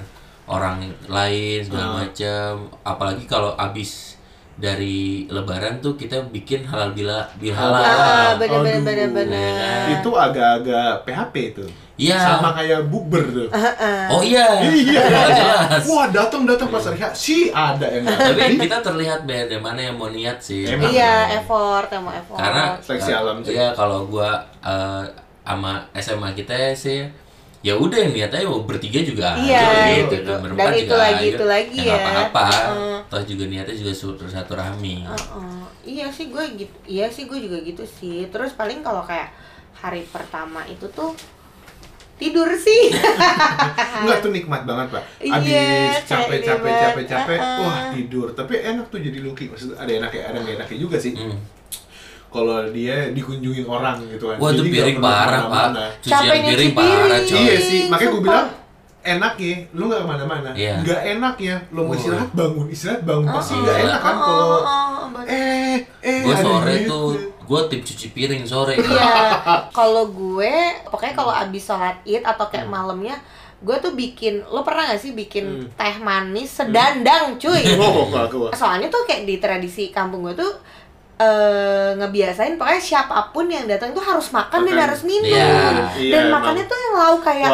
orang 0.46 0.80
lain 1.08 1.60
segala 1.60 1.88
Ah. 1.90 1.94
macam 2.00 2.52
apalagi 2.84 3.26
kalau 3.26 3.58
abis 3.58 4.22
dari 4.56 5.00
lebaran 5.28 5.78
tuh 5.80 5.94
kita 5.94 6.22
bikin 6.28 6.62
halal 6.64 6.92
bila 6.92 7.26
bihalal 7.36 7.74
Ah, 7.76 8.38
bener 8.38 8.62
bener 8.62 8.74
Aduh. 8.76 8.84
bener 8.84 9.10
bener. 9.10 9.84
Itu 9.92 10.10
agak-agak 10.14 11.04
PHP 11.04 11.36
itu. 11.52 11.66
iya 11.96 12.18
Sama 12.18 12.54
kayak 12.54 12.86
bukber 12.86 13.22
tuh. 13.28 13.48
oh 14.10 14.22
iya 14.22 14.62
Iya. 14.62 15.02
jelas 15.32 15.84
Wah 15.84 16.06
datang 16.08 16.42
datang 16.44 16.66
pas 16.68 16.82
hari 16.82 16.98
si 17.14 17.50
ada 17.50 17.86
yang 17.86 18.02
tapi 18.04 18.34
jadi. 18.36 18.56
kita 18.60 18.78
terlihat 18.82 19.20
beda 19.24 19.58
mana 19.58 19.80
yang 19.84 19.96
mau 19.96 20.08
niat 20.08 20.38
sih 20.38 20.66
Emang. 20.66 20.90
Iya, 20.90 21.38
effort, 21.38 21.90
mau 21.96 22.10
effort. 22.10 22.38
karena 22.38 22.78
Seleksi 22.78 23.12
alam 23.12 23.38
sih. 23.40 23.54
Iya 23.54 23.74
kalau 23.74 24.06
gua 24.06 24.30
eh, 24.60 25.04
sama 25.44 25.74
SMA 25.94 26.30
kita 26.34 26.74
sih 26.74 27.06
ya 27.64 27.74
udah 27.74 27.96
yang 27.98 28.12
niatnya 28.12 28.44
mau 28.44 28.62
bertiga 28.62 29.00
juga 29.00 29.34
Iya, 29.34 29.64
gitu. 30.04 30.20
kan, 30.20 30.28
Dan 30.28 30.40
berempat 30.44 30.72
itu 30.74 30.84
juga 30.84 30.98
lagi, 31.00 31.24
ayo. 31.24 31.32
itu 31.32 31.46
lagi 31.48 31.80
ya. 31.82 31.96
apa-apa 31.96 32.46
Heeh. 32.46 32.98
toh 33.08 33.22
juga 33.24 33.44
niatnya 33.48 33.76
juga 33.76 33.92
satu 34.30 34.54
rami 34.54 34.96
Heeh. 35.02 35.60
iya 35.86 36.08
sih 36.12 36.28
gue 36.28 36.44
gitu 36.58 36.76
iya 36.84 37.08
sih 37.08 37.24
gue 37.24 37.40
juga 37.40 37.58
gitu 37.60 37.84
sih 37.86 38.28
terus 38.28 38.52
paling 38.52 38.80
kalau 38.80 39.02
kayak 39.02 39.32
hari 39.74 40.04
pertama 40.06 40.62
itu 40.66 40.84
tuh 40.90 41.16
tidur 42.14 42.52
sih 42.54 42.92
Enggak 44.00 44.20
tuh 44.20 44.32
nikmat 44.32 44.64
banget 44.64 44.88
pak. 44.92 45.04
Iya, 45.18 45.34
Abis 45.34 45.96
capek 46.06 46.40
capek 46.42 46.72
capek 46.72 47.06
capek, 47.06 47.40
wah 47.40 47.90
tidur. 47.90 48.28
Tapi 48.30 48.54
enak 48.62 48.86
tuh 48.88 49.00
jadi 49.00 49.18
luki. 49.18 49.48
Maksudnya 49.48 49.76
ada 49.76 49.92
enaknya 49.94 50.22
ada 50.26 50.38
nggak 50.38 50.56
enaknya 50.58 50.78
juga 50.78 50.98
sih. 50.98 51.12
Hmm. 51.14 51.40
Kalau 52.34 52.58
dia 52.68 52.96
dikunjungin 53.10 53.64
orang 53.64 54.02
gitu 54.04 54.26
kan. 54.26 54.38
wah 54.38 54.50
itu 54.50 54.64
piring 54.66 54.98
parah 54.98 55.42
pak 55.46 55.66
cucian 56.02 56.26
nyuci 56.34 56.50
piring 56.50 56.74
parah 56.74 57.20
coy 57.22 57.38
Iya 57.40 57.56
sih, 57.60 57.82
makanya 57.88 58.10
gue 58.10 58.22
bilang 58.22 58.48
enaknya 59.00 59.54
lu 59.72 59.84
nggak 59.86 60.00
ke 60.00 60.08
mana-mana. 60.08 60.50
Iya. 60.54 60.74
Nggak 60.80 61.02
enaknya 61.14 61.56
lo 61.70 61.80
mau 61.82 61.92
Oh. 61.92 61.96
istirahat 61.96 62.30
bangun 62.32 62.66
istirahat 62.68 63.04
bangun 63.04 63.28
pasti 63.30 63.54
Oh, 63.54 63.60
nggak 63.60 63.76
oh, 63.76 63.84
enak 63.84 64.00
kan 64.00 64.16
oh, 64.16 64.24
kalau 64.24 64.48
oh, 64.48 64.60
oh, 65.12 65.24
eh 65.26 65.76
eh 66.00 66.20
gue 66.24 66.36
sore 66.36 66.74
gitu. 66.74 66.90
tuh 66.90 67.06
gue 67.44 67.60
tip 67.68 67.82
cuci 67.84 68.08
piring 68.10 68.44
sore 68.44 68.74
Iya, 68.74 69.14
kalau 69.78 70.08
gue 70.08 70.54
pokoknya 70.86 71.14
kalau 71.14 71.32
abis 71.32 71.64
sholat 71.64 72.00
id 72.04 72.24
atau 72.24 72.48
kayak 72.48 72.66
Hmm. 72.66 72.74
malamnya 72.74 73.16
gue 73.60 73.78
tuh 73.78 73.92
bikin, 73.94 74.44
lo 74.46 74.60
pernah 74.60 74.84
gak 74.86 75.00
sih 75.00 75.12
bikin 75.14 75.46
Hmm. 75.48 75.68
teh 75.74 75.96
manis 75.98 76.52
sedandang 76.54 77.36
cuy? 77.38 77.64
Oh. 77.78 78.12
Soalnya 78.52 78.88
tuh 78.88 79.04
kayak 79.04 79.24
di 79.24 79.36
tradisi 79.38 79.88
kampung 79.88 80.20
gue 80.22 80.36
tuh 80.38 80.52
eh 81.24 81.90
ngebiasain 81.96 82.56
pokoknya 82.56 82.82
siapa 82.82 83.16
pun 83.30 83.48
yang 83.48 83.64
datang 83.64 83.90
tuh 83.90 84.02
harus 84.02 84.28
makan 84.30 84.60
dan 84.62 84.70
Makan. 84.70 84.84
harus 84.84 85.02
minum 85.04 85.30
Iya. 85.30 85.48
Iya, 85.96 86.12
dan 86.12 86.24
emang. 86.26 86.34
makannya 86.36 86.64
tuh 86.66 86.78
yang 86.78 86.94
lauk 86.96 87.22
kayak 87.22 87.50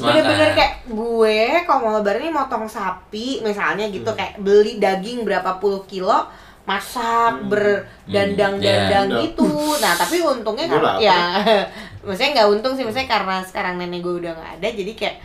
bener-bener 0.00 0.50
kayak 0.52 0.72
gue 0.86 1.38
kalau 1.62 1.80
mau 1.82 1.92
lebaran 1.94 2.20
ini 2.20 2.30
motong 2.30 2.64
sapi 2.66 3.26
misalnya 3.40 3.86
gitu 3.86 4.06
Hmm. 4.06 4.16
kayak 4.16 4.34
beli 4.38 4.72
daging 4.76 5.22
berapa 5.22 5.56
puluh 5.56 5.84
kilo 5.84 6.26
masak 6.62 7.34
Hmm. 7.36 7.50
berdandang-dandang 7.50 9.06
Hmm, 9.06 9.14
iya. 9.14 9.22
gitu 9.26 9.48
nah 9.76 9.92
tapi 9.94 10.16
untungnya 10.20 10.66
kan 10.66 10.80
ya 10.98 11.18
maksudnya 12.04 12.30
nggak 12.34 12.48
untung 12.50 12.72
sih 12.72 12.82
maksudnya 12.82 13.08
karena 13.10 13.36
sekarang 13.42 13.74
nenek 13.76 14.00
gue 14.00 14.14
udah 14.18 14.32
nggak 14.32 14.52
ada 14.56 14.68
jadi 14.70 14.92
kayak 14.94 15.16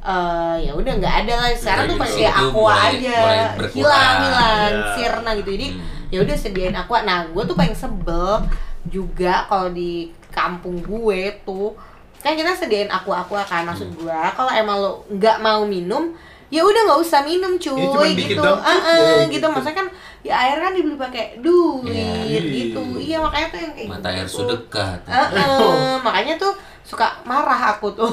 eh 0.00 0.56
ya 0.62 0.72
udah 0.72 0.92
nggak 0.94 1.14
ada 1.20 1.34
lah 1.36 1.48
sekarang 1.52 1.84
Ya 1.84 1.88
tuh 1.88 1.94
gitu. 1.94 2.02
pasti 2.02 2.22
Itu 2.22 2.32
aqua 2.32 2.52
mulai- 2.52 2.88
aja 2.90 3.12
mulai 3.14 3.38
hilang 3.68 4.16
hilang 4.18 4.72
Iya. 4.72 4.92
sirna 4.94 5.30
gitu 5.36 5.50
jadi 5.52 5.68
Hmm. 5.70 5.98
Ya 6.10 6.20
udah 6.20 6.34
sediain 6.34 6.74
aqua 6.74 7.00
nah 7.00 7.24
gue 7.24 7.42
tuh 7.42 7.54
paling 7.54 7.72
sebel 7.72 8.42
juga 8.84 9.46
kalau 9.46 9.70
di 9.70 9.92
kampung 10.28 10.78
gue 10.78 11.20
tuh 11.40 11.74
kan 12.16 12.34
kita 12.34 12.52
sediain 12.52 12.88
aqua 12.88 13.20
aqua 13.20 13.40
kan 13.40 13.64
maksud 13.64 13.88
Hmm. 13.88 13.96
gue 14.00 14.20
kalau 14.34 14.50
emang 14.50 14.76
lo 14.76 14.90
nggak 15.08 15.38
mau 15.38 15.62
minum 15.64 16.12
ya 16.48 16.60
udah 16.60 16.82
nggak 16.84 17.00
usah 17.00 17.22
minum 17.22 17.54
cuy 17.54 17.78
Ya, 17.78 17.86
cuman 17.88 18.08
dikit 18.10 18.28
gitu 18.34 18.42
Ah, 18.42 18.58
ah, 18.66 18.82
boleh 18.92 19.22
gitu 19.24 19.32
gitu. 19.32 19.46
maksudnya 19.48 19.76
kan 19.76 19.86
ya 20.20 20.34
air 20.36 20.58
kan 20.58 20.72
dibeli 20.72 20.96
pakai 20.96 21.38
duit 21.38 21.94
Iya. 22.26 22.40
gitu 22.42 22.82
iya 22.98 23.16
makanya 23.18 23.46
tuh 23.48 23.58
yang 23.60 23.72
kayak 23.72 23.88
mata 23.88 24.08
air 24.10 24.26
gitu. 24.26 24.36
sedekah 24.36 24.90
tuh. 25.00 25.10
Ah, 25.14 25.28
ah, 25.30 25.94
makanya 26.00 26.34
tuh 26.36 26.52
suka 26.82 27.22
marah 27.22 27.56
aku 27.70 27.92
tuh 27.92 28.10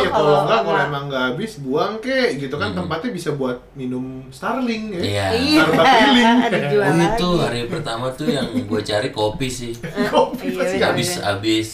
Iya 0.00 0.08
kalau 0.08 0.44
enggak 0.44 0.60
kalau 0.62 0.80
emang 0.80 1.04
nggak 1.06 1.24
habis 1.30 1.58
buang 1.58 1.98
kek 1.98 2.38
gitu 2.38 2.54
kan 2.54 2.70
Hmm. 2.70 2.78
tempatnya 2.80 3.10
bisa 3.10 3.30
buat 3.32 3.58
minum 3.72 4.22
Starling 4.28 4.94
ya. 4.94 5.00
iya 5.00 5.26
iya 5.32 5.62
healing. 5.66 6.28
dijual 6.48 6.82
Oh 6.82 6.92
lagi 6.92 7.06
itu 7.10 7.28
hari 7.36 7.60
pertama 7.66 8.06
tuh 8.10 8.28
yang 8.28 8.46
gue 8.46 8.80
cari 8.80 9.08
kopi 9.10 9.48
sih. 9.48 9.72
Kopi 10.08 10.46
Iya, 10.48 10.56
pasti 10.56 10.76
bener. 10.76 10.88
habis. 10.88 11.10
Abis 11.10 11.30
abis 11.30 11.68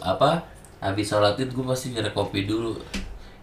apa? 0.00 0.30
Abis 0.80 1.06
sholat 1.06 1.36
id 1.36 1.50
gue 1.50 1.62
pasti 1.62 1.90
nyari 1.90 2.10
kopi 2.10 2.42
dulu. 2.42 2.74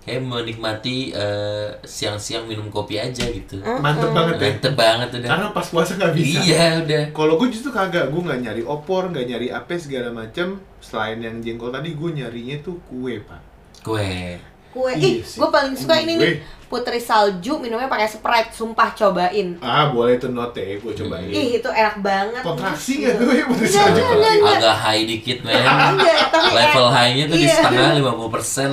Kayak 0.07 0.23
menikmati 0.23 1.11
eh, 1.11 1.67
siang-siang 1.83 2.47
minum 2.47 2.71
kopi 2.71 2.95
aja 2.95 3.27
gitu. 3.27 3.59
Mantep 3.59 4.15
banget 4.15 4.39
ya. 4.39 4.47
Mantep 4.55 4.73
banget 4.79 5.09
udah. 5.19 5.29
Karena 5.35 5.47
pas 5.51 5.67
puasa 5.67 5.99
nggak 5.99 6.13
bisa. 6.15 6.39
Iya 6.47 6.65
udah. 6.87 7.03
Kalau 7.11 7.33
gue 7.35 7.47
justru 7.51 7.75
kagak, 7.75 8.07
gue 8.07 8.21
nggak 8.23 8.39
nyari 8.39 8.63
opor, 8.63 9.11
nggak 9.11 9.27
nyari 9.27 9.47
apa 9.51 9.75
segala 9.75 10.15
macem. 10.15 10.63
Selain 10.79 11.19
yang 11.19 11.43
jengkol 11.43 11.75
tadi, 11.75 11.91
gue 11.91 12.09
nyarinya 12.15 12.55
tuh 12.63 12.79
kue 12.87 13.19
pak. 13.19 13.41
Kue. 13.83 14.39
Kue 14.77 14.91
Iya 14.91 15.07
ih 15.09 15.15
gue 15.19 15.49
paling 15.49 15.73
suka 15.73 15.95
ini 15.97 16.13
nih 16.15 16.33
putri 16.67 16.99
salju 16.99 17.57
minumnya 17.57 17.87
pakai 17.87 18.05
sprite 18.05 18.51
sumpah 18.51 18.91
cobain 18.91 19.55
Ah 19.57 19.87
boleh 19.87 20.15
tuh 20.15 20.29
note 20.29 20.59
ya, 20.59 20.75
gue 20.75 20.93
cobain. 20.93 21.25
ih 21.25 21.57
itu 21.57 21.65
enak 21.65 21.95
banget 21.97 22.43
Kontraksi 22.43 22.91
nggak 22.99 23.13
tuh 23.15 23.31
ya 23.31 23.43
putri 23.45 23.65
salju? 23.65 23.97
enggak, 23.97 24.11
enggak, 24.11 24.33
enggak. 24.35 24.57
Agak 24.59 24.75
high 24.77 25.03
dikit 25.03 25.39
men. 25.41 25.55
Enggak, 25.57 26.17
tapi 26.27 26.49
Level 26.51 26.87
high-nya 26.89 27.23
tuh 27.25 27.35
di 27.35 27.41
Iya. 27.41 27.55
setengah 27.57 27.89
50% 27.95 28.03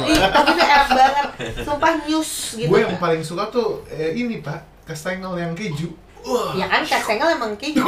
Ih, 0.03 0.19
lah. 0.19 0.29
tapi 0.29 0.51
itu 0.51 0.63
enak 0.67 0.89
banget 0.91 1.27
sumpah 1.63 1.93
news 2.03 2.31
gitu 2.53 2.69
Gue 2.69 2.79
yang 2.83 2.99
paling 2.99 3.23
suka 3.23 3.45
tuh 3.49 3.69
eh, 3.89 4.11
ini 4.13 4.39
pak, 4.39 4.59
kastengel 4.85 5.33
yang 5.35 5.55
keju. 5.55 5.89
Wah. 6.25 6.51
ya 6.53 6.67
kan 6.67 6.83
kastengel 6.83 7.29
emang 7.31 7.53
keju 7.55 7.79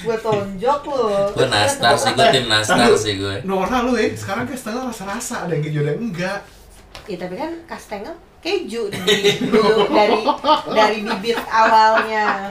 gue 0.00 0.16
tonjok 0.18 0.80
lo 0.84 1.30
Gue 1.30 1.46
nastar 1.46 1.92
sih, 1.94 2.10
gue 2.10 2.26
tim 2.28 2.44
nastar 2.44 2.92
sih 2.94 3.16
gue. 3.16 3.40
Nora 3.42 3.80
lu 3.82 3.94
ya, 3.94 4.12
sekarang 4.12 4.44
kastengel 4.44 4.84
rasa-rasa 4.84 5.44
ada 5.44 5.52
yang 5.52 5.62
keju 5.62 5.78
ada 5.80 5.90
yang 5.90 6.02
enggak. 6.02 6.40
Ya 7.04 7.16
tapi 7.16 7.34
kan 7.34 7.50
kastengel 7.64 8.12
keju 8.38 8.88
di- 8.88 9.02
dulu 9.42 9.84
dari 9.90 10.20
dari 10.66 10.98
bibit 11.02 11.36
awalnya 11.44 12.48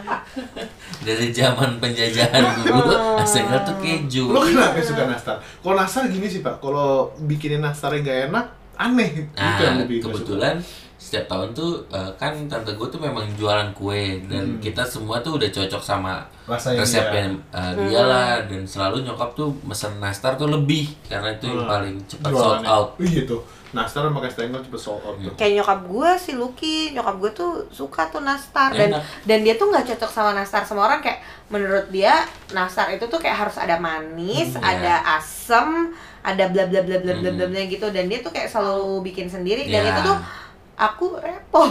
Dari 0.99 1.31
zaman 1.31 1.79
penjajahan 1.79 2.43
dulu, 2.59 2.91
asalnya 3.15 3.63
tuh 3.63 3.71
keju. 3.79 4.27
Lo 4.27 4.43
kenapa 4.43 4.77
suka 4.79 5.07
nastar? 5.07 5.39
Kalau 5.39 5.73
nastar 5.73 6.05
gini 6.05 6.27
sih 6.27 6.39
pak, 6.39 6.59
kalau 6.59 7.07
bikinin 7.21 7.59
nastar 7.59 7.93
yang 7.93 8.03
gak 8.03 8.19
enak, 8.27 8.45
aneh. 8.75 9.09
Itu 9.31 9.39
yang 9.61 9.79
Nah, 9.79 9.81
lebih 9.81 9.97
suka. 9.97 10.11
kebetulan 10.11 10.55
setiap 10.99 11.25
tahun 11.25 11.49
tuh 11.53 11.87
eh, 11.87 12.11
kan 12.13 12.35
tante 12.45 12.75
gue 12.75 12.83
tuh 12.85 12.99
memang 12.99 13.23
jualan 13.33 13.71
kue 13.71 14.19
dan 14.25 14.45
Hmm. 14.45 14.59
kita 14.59 14.83
semua 14.83 15.17
tuh 15.19 15.39
udah 15.39 15.47
cocok 15.47 15.79
sama 15.79 16.19
Rasanya 16.45 16.83
resepnya 16.83 17.23
dia. 17.25 17.39
eh, 17.55 17.73
dia 17.81 18.01
lah 18.03 18.29
dan 18.43 18.61
selalu 18.63 18.97
nyokap 19.01 19.31
tuh 19.33 19.55
mesen 19.63 19.95
nastar 19.97 20.35
tuh 20.35 20.49
lebih 20.49 20.91
karena 21.03 21.31
itu 21.31 21.47
yang 21.47 21.63
Hmm. 21.63 21.71
paling 21.71 21.95
cepat 22.05 22.29
sold 22.29 22.61
out. 22.67 22.89
Iya 22.99 23.23
tuh. 23.25 23.41
Nastar 23.69 24.01
sama 24.03 24.17
kastengel 24.19 24.59
cepet 24.59 24.77
sold 24.77 25.01
out 25.01 25.15
tuh. 25.15 25.33
kayak 25.35 25.53
nyokap 25.55 25.79
gue 25.85 26.09
si 26.17 26.31
Lucky 26.33 26.77
nyokap 26.89 27.15
gue 27.17 27.31
tuh 27.31 27.51
suka 27.69 28.07
tuh 28.07 28.19
nastar 28.19 28.71
dan 28.71 28.89
Enak. 28.91 29.03
dan 29.23 29.39
dia 29.39 29.53
tuh 29.53 29.67
nggak 29.67 29.85
cocok 29.87 30.09
sama 30.09 30.31
nastar 30.33 30.61
semua 30.61 30.87
orang 30.87 30.99
kayak 30.99 31.21
menurut 31.47 31.85
dia 31.87 32.25
nastar 32.49 32.89
itu 32.89 33.03
tuh 33.03 33.17
kayak 33.17 33.37
harus 33.39 33.55
ada 33.55 33.77
manis 33.77 34.51
Hmm, 34.51 34.65
ada 34.65 34.93
asem 35.15 35.93
ada 36.19 36.45
bla 36.47 36.65
bla 36.65 36.81
bla 36.81 36.97
bla 36.97 37.13
bla 37.15 37.29
bla 37.29 37.45
Hmm. 37.45 37.51
bla 37.51 37.61
gitu 37.63 37.85
dan 37.87 38.05
dia 38.05 38.19
tuh 38.19 38.29
kayak 38.29 38.47
selalu 38.47 39.01
bikin 39.03 39.27
sendiri 39.27 39.65
dan 39.65 39.81
Ya. 39.81 39.91
itu 39.91 40.01
tuh 40.03 40.17
aku 40.75 41.05
repot 41.15 41.69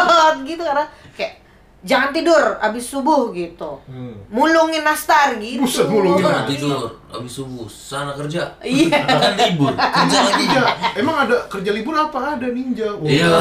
gitu 0.44 0.60
karena 0.60 0.84
kayak 1.12 1.39
jangan 1.80 2.10
tidur 2.10 2.38
abis 2.58 2.84
subuh 2.86 3.30
gitu 3.30 3.80
Hmm. 3.84 4.12
mulungin 4.28 4.80
nastar 4.80 5.32
gitu 5.34 5.60
Buset, 5.60 5.86
mulungin 5.86 6.20
Jangan 6.20 6.42
Iya. 6.42 6.50
tidur, 6.50 6.80
habis 7.08 7.32
subuh 7.32 7.64
sana 7.66 8.12
kerja. 8.12 8.42
iya 8.60 9.00
Kan 9.16 9.32
libur, 9.34 9.72
kerja 9.72 10.18
lagi. 10.22 10.44
Ninja. 10.44 10.62
Emang 10.94 11.16
ada 11.20 11.36
kerja 11.46 11.70
libur 11.70 11.94
apa? 11.94 12.36
Ada 12.36 12.48
ninja. 12.48 12.84
Wah, 12.92 13.08
Iya. 13.08 13.32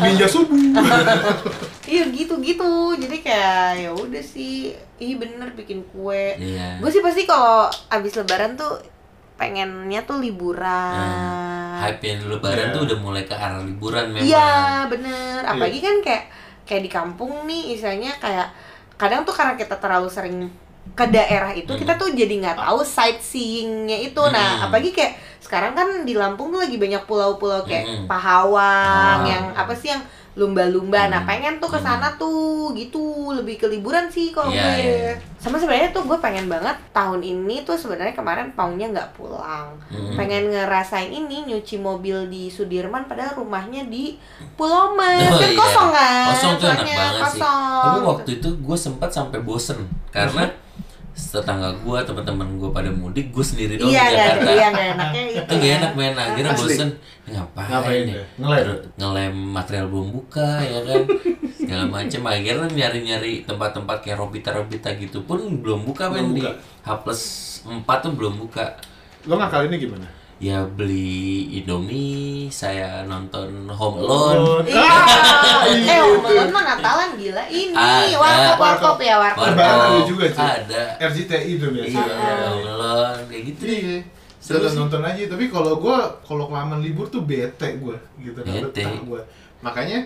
Ninja 0.00 0.26
subuh. 0.26 0.58
iya 1.86 2.02
gitu 2.08 2.34
gitu 2.40 2.66
jadi 2.96 3.16
kayak 3.16 3.54
ya 3.78 3.90
udah 3.92 4.22
sih 4.24 4.72
ih 4.96 5.14
bener 5.14 5.52
bikin 5.52 5.84
kue 5.86 6.34
Iya. 6.34 6.80
gue 6.80 6.90
sih 6.90 6.98
pasti 6.98 7.22
kalau 7.22 7.64
abis 7.88 8.16
lebaran 8.16 8.54
tuh 8.54 8.80
pengennya 9.34 10.02
tuh 10.02 10.18
liburan 10.18 10.94
Nah, 10.94 11.82
hype-nya 11.82 12.14
di 12.16 12.26
lebaran 12.26 12.66
Iya. 12.66 12.72
tuh 12.72 12.80
udah 12.84 12.98
mulai 12.98 13.22
ke 13.22 13.34
arah 13.34 13.60
liburan 13.60 14.08
memang. 14.08 14.24
iya 14.24 14.50
bener 14.84 15.42
apalagi 15.44 15.78
kan 15.78 15.96
kayak 16.00 16.24
kayak 16.64 16.82
di 16.82 16.90
kampung 16.90 17.44
nih 17.44 17.72
istilahnya 17.72 18.16
kayak 18.18 18.48
kadang 18.94 19.22
tuh 19.22 19.32
karena 19.32 19.54
kita 19.54 19.76
terlalu 19.76 20.08
sering 20.08 20.48
ke 20.92 21.04
daerah 21.06 21.50
itu 21.50 21.68
Hmm. 21.68 21.80
kita 21.80 21.94
tuh 21.94 22.12
jadi 22.12 22.34
nggak 22.38 22.56
tahu 22.58 22.80
sightseeingnya 22.80 23.98
itu 24.02 24.22
nah 24.26 24.58
Hmm. 24.58 24.64
apalagi 24.64 24.90
kayak 24.90 25.12
sekarang 25.40 25.72
kan 25.72 25.88
di 26.02 26.12
Lampung 26.12 26.48
tuh 26.48 26.60
lagi 26.60 26.76
banyak 26.76 27.04
pulau-pulau 27.04 27.62
kayak 27.62 27.84
Hmm. 27.84 28.04
Pahawang 28.04 29.20
Ah. 29.20 29.24
yang 29.24 29.44
apa 29.52 29.72
sih 29.72 29.88
yang 29.88 30.00
lumba-lumba 30.34 31.06
nah 31.06 31.20
Hmm. 31.20 31.30
pengen 31.30 31.54
tuh 31.56 31.68
ke 31.68 31.78
sana 31.78 32.10
tuh 32.12 32.34
gitu 32.72 32.98
lebih 33.30 33.54
ke 33.54 33.66
liburan 33.66 34.06
sih 34.06 34.28
kalau 34.28 34.48
Iya, 34.48 34.58
gue 34.58 34.74
iya. 34.76 35.14
sama 35.36 35.54
sebenarnya 35.54 35.90
tuh 35.90 36.02
gue 36.02 36.18
pengen 36.18 36.46
banget 36.46 36.74
tahun 36.90 37.20
ini 37.20 37.62
tuh 37.62 37.74
sebenarnya 37.74 38.10
kemarin 38.12 38.50
paunya 38.50 38.86
nggak 38.88 39.14
pulang 39.14 39.70
Hmm. 39.86 40.14
pengen 40.14 40.50
ngerasain 40.50 41.06
ini 41.08 41.44
nyuci 41.44 41.78
mobil 41.78 42.26
di 42.26 42.46
Sudirman 42.46 43.04
padahal 43.04 43.36
rumahnya 43.36 43.86
di 43.86 44.18
Pulau 44.52 44.90
Mas 44.92 45.22
Oh, 45.24 45.36
kan 45.36 45.46
iya. 45.46 45.54
kosong 45.56 45.90
kan 45.90 46.26
Kosong 46.28 46.54
tuh 46.56 46.66
enak 46.68 46.82
banget 46.84 46.98
sih. 47.12 47.22
kosong. 47.24 47.82
Tapi 47.84 47.98
waktu 48.04 48.30
itu 48.34 48.48
gue 48.56 48.76
sempat 48.76 49.10
sampai 49.10 49.38
bosen 49.38 49.78
karena 50.08 50.50
tetangga 51.14 51.70
gue, 51.78 51.98
teman-teman 52.02 52.58
gue 52.58 52.70
pada 52.70 52.90
mudik, 52.90 53.30
gue 53.30 53.40
sendiri 53.40 53.78
doang 53.78 53.86
iya 53.88 54.04
di 54.04 54.14
Jakarta. 54.18 54.50
iya 54.50 54.66
nggak 54.68 54.86
enaknya 54.94 55.22
itu 55.30 55.52
gak 55.54 55.72
enak 55.78 55.92
main 55.94 56.14
akhirnya 56.14 56.52
Asli. 56.52 56.62
bosen 56.66 56.88
ngapain, 57.24 57.70
Ngapain 57.70 58.00
nih 58.02 58.14
deh? 58.14 58.26
Ngelem? 58.36 58.66
Ngelem 58.98 59.34
material 59.54 59.86
belum 59.88 60.08
buka 60.10 60.48
ya 60.60 60.80
kan 60.82 61.02
segala 61.54 61.84
macem 61.86 62.20
akhirnya 62.20 62.66
nyari 62.68 62.98
nyari 63.00 63.32
tempat-tempat 63.42 63.96
kayak 64.02 64.18
robita 64.18 64.50
robita 64.50 64.90
gitu 64.94 65.22
pun 65.22 65.38
belum 65.62 65.86
buka 65.86 66.10
Belum 66.10 66.34
men 66.34 66.36
di. 66.36 66.42
H 66.82 66.88
plus 67.00 67.22
4 67.64 67.80
tuh 68.02 68.12
belum 68.12 68.34
buka 68.36 68.74
Lo 69.24 69.40
ngakalinnya 69.40 69.78
gimana? 69.80 70.04
Ya 70.42 70.66
beli 70.66 71.46
Indomie, 71.62 72.50
saya 72.50 73.06
nonton 73.06 73.70
Home 73.70 73.98
Alone. 74.02 74.66
Iya. 74.66 74.94
eh, 75.94 76.00
Home 76.02 76.26
Alone 76.26 76.50
mah 76.50 76.64
Natalan 76.74 77.10
gila. 77.16 77.44
Ini 77.46 77.74
Ada. 77.74 78.18
warkop 78.18 78.58
warkop 78.58 78.98
ya 79.00 79.14
warkop. 79.18 79.44
Lebaran 79.54 79.78
ada 79.78 80.00
juga, 80.06 80.24
cuy. 80.30 80.42
Ada. 80.42 80.82
RCTI 80.98 81.50
itu 81.58 81.66
biasa. 81.70 81.98
Iya, 82.02 82.46
Home 82.50 82.68
Alone 82.68 83.22
kayak 83.30 83.42
gitu 83.54 83.62
deh. 83.66 83.78
Iya. 83.78 83.98
Seru 84.44 84.68
sih. 84.68 84.76
nonton 84.76 85.00
aja, 85.00 85.24
tapi 85.24 85.48
kalau 85.48 85.80
gua 85.80 86.20
kalau 86.20 86.52
kelamaan 86.52 86.84
libur 86.84 87.08
tuh 87.08 87.24
bete 87.24 87.80
gua 87.80 87.96
gitu 88.20 88.36
Bete. 88.44 88.68
betah 88.84 89.00
gua. 89.08 89.20
Makanya 89.64 90.04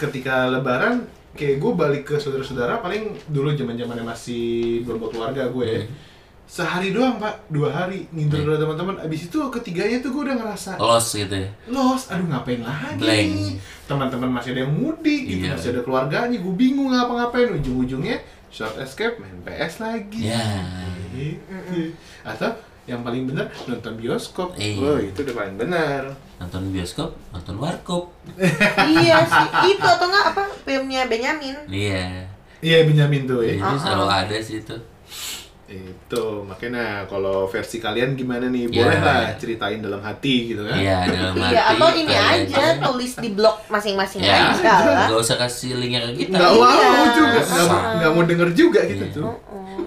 ketika 0.00 0.48
lebaran 0.48 1.04
kayak 1.36 1.62
gue 1.62 1.72
balik 1.76 2.02
ke 2.10 2.16
saudara-saudara 2.18 2.82
paling 2.82 3.14
dulu 3.30 3.54
zaman-zamannya 3.54 4.02
masih 4.02 4.82
berbuat 4.82 5.10
keluarga 5.14 5.46
gue 5.46 5.66
ya. 5.66 5.82
Hmm. 5.84 6.09
Sehari 6.50 6.90
doang, 6.90 7.22
Pak. 7.22 7.46
Dua 7.46 7.70
hari 7.70 8.10
Hmm. 8.10 8.26
dari 8.26 8.42
teman-teman. 8.42 8.98
Abis 8.98 9.30
itu 9.30 9.38
ketiganya 9.48 10.02
tuh 10.02 10.10
gue 10.10 10.22
udah 10.26 10.34
ngerasa 10.34 10.74
Los 10.76 11.14
gitu 11.14 11.30
ya. 11.30 11.46
lost, 11.70 12.10
aduh 12.10 12.26
ngapain 12.26 12.58
lagi? 12.58 12.98
Blank. 12.98 13.30
Teman-teman 13.86 14.30
masih 14.34 14.50
ada 14.52 14.66
yang 14.66 14.74
mudik 14.74 15.30
gitu, 15.30 15.46
Iya. 15.46 15.54
masih 15.54 15.68
ada 15.70 15.80
keluarganya, 15.86 16.34
gue 16.34 16.54
bingung 16.54 16.90
ngapa-ngapain. 16.90 17.54
Ujung-ujungnya 17.54 18.18
short 18.50 18.74
escape 18.82 19.22
main 19.22 19.38
PS 19.46 19.78
lagi. 19.78 20.26
Ya. 20.26 20.42
Gitu. 21.14 21.94
Atau 22.26 22.50
yang 22.82 23.06
paling 23.06 23.30
benar 23.30 23.46
nonton 23.64 23.94
bioskop. 23.94 24.58
Iya. 24.58 24.82
Oh, 24.82 24.98
itu 24.98 25.22
udah 25.22 25.34
paling 25.38 25.54
benar. 25.54 26.02
Nonton 26.42 26.74
bioskop, 26.74 27.14
nonton 27.30 27.62
warkop. 27.62 28.10
iya 28.90 29.22
sih. 29.22 29.46
Itu 29.70 29.86
atau 29.86 30.10
enggak 30.10 30.34
apa 30.34 30.42
filmnya 30.66 31.06
Benyamin? 31.06 31.54
Iya. 31.70 32.26
Iya 32.58 32.78
Benyamin 32.84 33.22
tuh 33.24 33.38
ya. 33.40 33.54
Itu 33.54 33.76
selalu 33.78 34.06
ada 34.10 34.36
sih 34.42 34.58
itu. 34.58 34.74
Itu 35.70 36.42
makanya 36.42 37.06
kalau 37.06 37.46
versi 37.46 37.78
kalian 37.78 38.18
gimana 38.18 38.50
nih? 38.50 38.66
Iya. 38.66 38.74
Boleh 38.82 38.98
lah 38.98 39.20
ceritain 39.38 39.78
dalam 39.78 40.02
hati 40.02 40.50
gitu 40.50 40.66
kan? 40.66 40.74
Iya, 40.74 40.98
dalam 41.06 41.34
hati. 41.38 41.54
Iya, 41.54 41.62
atau 41.70 41.88
ini 41.94 42.14
aja 42.14 42.64
tulis 42.82 43.12
di 43.14 43.28
blog 43.30 43.56
masing-masing 43.70 44.18
Ya, 44.20 44.50
aja 44.50 44.74
lah. 44.82 45.06
nggak 45.06 45.20
usah 45.22 45.36
kasih 45.38 45.78
linknya 45.78 46.10
ke 46.10 46.26
kita. 46.26 46.34
Nggak 46.34 46.52
mau 46.52 46.74
Iya. 46.74 46.90
juga, 47.14 47.40
nggak 47.40 47.66
mau, 47.66 47.80
nggak 47.94 48.10
mau 48.10 48.22
denger 48.26 48.48
juga 48.50 48.80
gitu 48.82 49.04
tuh. 49.14 49.24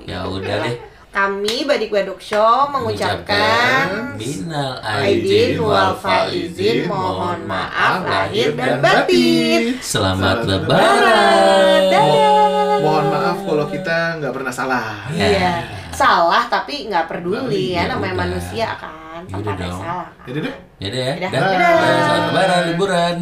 Ya 0.07 0.23
udah 0.23 0.55
deh. 0.63 0.75
Kami 1.13 1.61
Badik 1.63 1.93
Baduk 1.93 2.17
Show 2.17 2.73
mengucapkan 2.73 4.17
minal 4.17 4.81
Aidin 4.81 5.61
wal 5.61 5.93
faizin 5.95 6.89
mohon 6.89 7.45
maaf 7.45 8.01
lahir 8.01 8.57
dan 8.57 8.81
batin. 8.81 9.77
Selamat 9.77 10.41
Selamat 10.41 10.65
lebaran. 10.65 11.81
Dadah. 11.85 12.81
Mohon 12.81 13.05
maaf 13.13 13.37
kalau 13.39 13.65
kita 13.69 13.97
nggak 14.17 14.33
pernah 14.33 14.49
salah. 14.51 15.05
Ya. 15.13 15.27
Iya, 15.29 15.53
salah 15.93 16.49
tapi 16.49 16.89
nggak 16.89 17.05
peduli 17.05 17.77
ya 17.77 17.85
Ya 17.85 17.93
namanya 17.93 18.09
udah. 18.09 18.23
manusia 18.25 18.67
kan, 18.73 19.21
Ya 19.21 19.29
tanpa 19.29 19.37
udah 19.39 19.53
ada 19.53 19.63
dong. 19.63 19.79
salah. 19.79 20.05
kan. 20.09 20.25
Jadi 20.25 20.37
deh. 20.41 20.55
Ya 20.81 20.87
deh 20.89 20.97
ya. 20.99 21.13
Dadah. 21.21 21.29
Dah. 21.29 21.45
Dadah. 21.45 21.73
Dah. 21.77 22.01
Selamat 22.01 22.23
lebaran 22.25 22.61
liburan. 22.65 23.15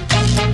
Balik 0.00 0.48